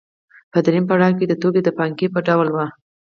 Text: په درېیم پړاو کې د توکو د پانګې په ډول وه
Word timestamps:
په 0.51 0.59
درېیم 0.65 0.85
پړاو 0.89 1.17
کې 1.17 1.25
د 1.27 1.33
توکو 1.41 1.61
د 1.65 1.69
پانګې 1.77 2.07
په 2.13 2.19
ډول 2.27 2.47
وه 2.51 2.65